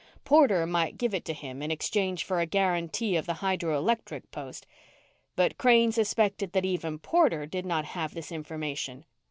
Porter 0.23 0.65
might 0.65 0.97
give 0.97 1.13
it 1.13 1.23
to 1.25 1.31
him 1.33 1.61
in 1.61 1.69
exchange 1.69 2.23
for 2.23 2.39
a 2.39 2.47
guarantee 2.47 3.15
of 3.15 3.27
the 3.27 3.35
hydroelectric 3.35 4.23
post. 4.31 4.65
But 5.35 5.59
Crane 5.59 5.91
suspected 5.91 6.53
that 6.53 6.65
even 6.65 6.97
Porter 6.97 7.45
did 7.45 7.67
not 7.67 7.85
have 7.85 8.15
this 8.15 8.31
information. 8.31 9.05